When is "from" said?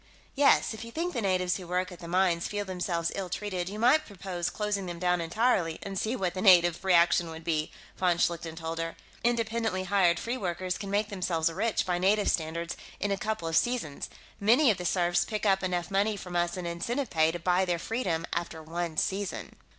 16.17-16.35